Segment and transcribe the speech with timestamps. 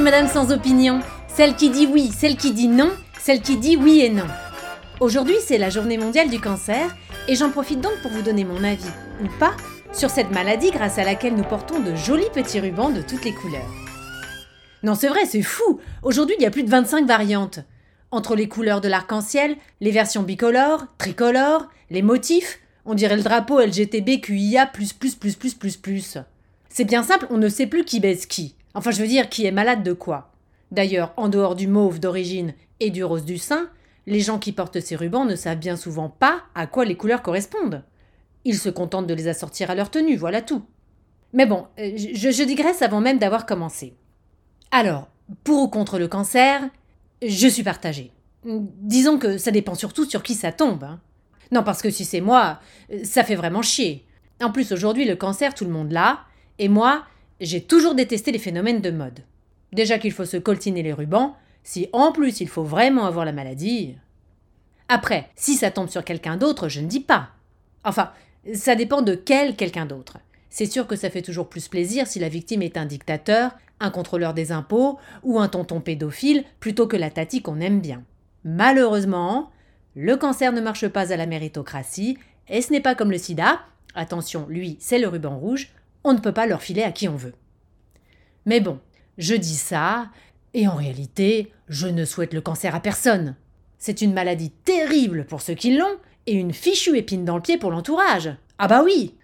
[0.00, 2.90] Madame sans opinion, celle qui dit oui, celle qui dit non,
[3.20, 4.26] celle qui dit oui et non.
[5.00, 6.94] Aujourd'hui, c'est la journée mondiale du cancer
[7.26, 8.88] et j'en profite donc pour vous donner mon avis,
[9.20, 9.54] ou pas,
[9.92, 13.34] sur cette maladie grâce à laquelle nous portons de jolis petits rubans de toutes les
[13.34, 13.68] couleurs.
[14.84, 17.58] Non, c'est vrai, c'est fou Aujourd'hui, il y a plus de 25 variantes.
[18.12, 23.60] Entre les couleurs de l'arc-en-ciel, les versions bicolores, tricolores, les motifs, on dirait le drapeau
[23.60, 24.70] LGTBQIA.
[26.70, 28.54] C'est bien simple, on ne sait plus qui baise qui.
[28.74, 30.32] Enfin, je veux dire, qui est malade de quoi?
[30.70, 33.70] D'ailleurs, en dehors du mauve d'origine et du rose du sein,
[34.06, 37.22] les gens qui portent ces rubans ne savent bien souvent pas à quoi les couleurs
[37.22, 37.84] correspondent.
[38.44, 40.62] Ils se contentent de les assortir à leur tenue, voilà tout.
[41.32, 43.94] Mais bon, euh, je, digresse avant même d'avoir commencé.
[44.70, 45.08] Alors,
[45.44, 46.62] pour ou contre le cancer,
[47.22, 48.12] je suis partagée.
[48.44, 50.84] Disons que ça dépend surtout sur qui ça tombe.
[50.84, 51.00] Hein.
[51.52, 52.60] Non, parce que si c'est moi,
[53.02, 54.06] ça fait vraiment chier.
[54.42, 56.20] En plus, aujourd'hui, le cancer, tout le monde l'a,
[56.58, 57.04] et moi,
[57.40, 59.20] j'ai toujours détesté les phénomènes de mode.
[59.72, 63.32] Déjà qu'il faut se coltiner les rubans, si en plus il faut vraiment avoir la
[63.32, 63.96] maladie.
[64.88, 67.30] Après, si ça tombe sur quelqu'un d'autre, je ne dis pas.
[67.84, 68.10] Enfin,
[68.54, 70.18] ça dépend de quel quelqu'un d'autre.
[70.50, 73.90] C'est sûr que ça fait toujours plus plaisir si la victime est un dictateur, un
[73.90, 78.02] contrôleur des impôts ou un tonton pédophile plutôt que la tati qu'on aime bien.
[78.44, 79.50] Malheureusement,
[79.94, 83.60] le cancer ne marche pas à la méritocratie et ce n'est pas comme le sida.
[83.94, 85.68] Attention, lui, c'est le ruban rouge.
[86.10, 87.34] On ne peut pas leur filer à qui on veut.
[88.46, 88.80] Mais bon,
[89.18, 90.08] je dis ça,
[90.54, 93.36] et en réalité, je ne souhaite le cancer à personne.
[93.76, 97.58] C'est une maladie terrible pour ceux qui l'ont et une fichue épine dans le pied
[97.58, 98.30] pour l'entourage.
[98.58, 99.16] Ah bah oui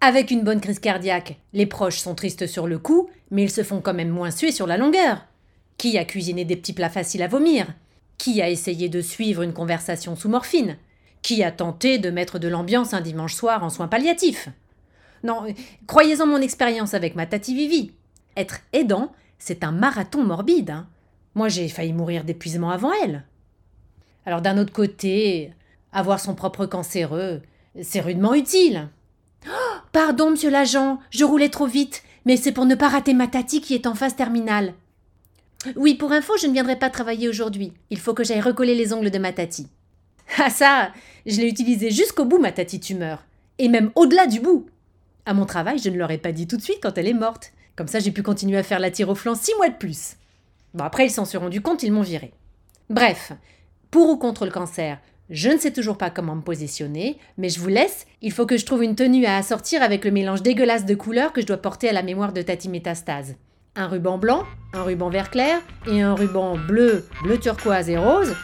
[0.00, 3.62] avec une bonne crise cardiaque, les proches sont tristes sur le coup, mais ils se
[3.62, 5.26] font quand même moins suer sur la longueur.
[5.76, 7.66] Qui a cuisiné des petits plats faciles à vomir?
[8.16, 10.78] Qui a essayé de suivre une conversation sous morphine?
[11.20, 14.48] Qui a tenté de mettre de l'ambiance un dimanche soir en soins palliatifs?
[15.22, 15.44] Non,
[15.86, 17.92] croyez-en mon expérience avec ma tati Vivi.
[18.36, 20.70] Être aidant, c'est un marathon morbide.
[20.70, 20.88] Hein.
[21.34, 23.24] Moi, j'ai failli mourir d'épuisement avant elle.
[24.26, 25.52] Alors d'un autre côté,
[25.92, 27.42] avoir son propre cancéreux,
[27.82, 28.88] c'est rudement utile.
[29.92, 33.60] Pardon, monsieur l'agent, je roulais trop vite, mais c'est pour ne pas rater ma tati
[33.60, 34.74] qui est en phase terminale.
[35.76, 37.72] Oui, pour info, je ne viendrai pas travailler aujourd'hui.
[37.90, 39.68] Il faut que j'aille recoller les ongles de ma tati.
[40.38, 40.92] Ah ça,
[41.26, 43.24] je l'ai utilisé jusqu'au bout, ma tati tumeur.
[43.58, 44.66] Et même au-delà du bout.
[45.26, 47.14] À mon travail, je ne leur ai pas dit tout de suite quand elle est
[47.14, 47.52] morte.
[47.76, 50.16] Comme ça, j'ai pu continuer à faire la tire au flanc six mois de plus.
[50.74, 52.32] Bon, après, ils s'en sont rendus compte, ils m'ont viré.
[52.88, 53.32] Bref,
[53.90, 54.98] pour ou contre le cancer,
[55.30, 58.06] je ne sais toujours pas comment me positionner, mais je vous laisse.
[58.20, 61.32] Il faut que je trouve une tenue à assortir avec le mélange dégueulasse de couleurs
[61.32, 63.36] que je dois porter à la mémoire de Tati Métastase.
[63.76, 68.34] Un ruban blanc, un ruban vert clair et un ruban bleu, bleu turquoise et rose.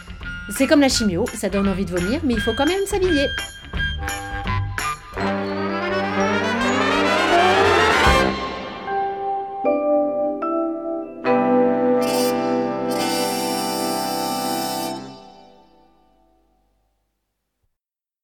[0.49, 3.27] C'est comme la chimio, ça donne envie de vomir, mais il faut quand même s'habiller.